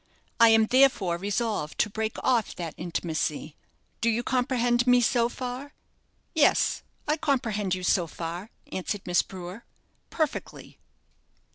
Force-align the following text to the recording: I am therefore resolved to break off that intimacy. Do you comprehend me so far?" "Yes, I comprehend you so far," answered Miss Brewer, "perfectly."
I 0.39 0.49
am 0.49 0.65
therefore 0.65 1.17
resolved 1.17 1.77
to 1.77 1.87
break 1.87 2.15
off 2.23 2.55
that 2.55 2.73
intimacy. 2.75 3.55
Do 4.01 4.09
you 4.09 4.23
comprehend 4.23 4.87
me 4.87 4.99
so 4.99 5.29
far?" 5.29 5.75
"Yes, 6.33 6.81
I 7.07 7.17
comprehend 7.17 7.75
you 7.75 7.83
so 7.83 8.07
far," 8.07 8.49
answered 8.71 9.05
Miss 9.05 9.21
Brewer, 9.21 9.63
"perfectly." 10.09 10.79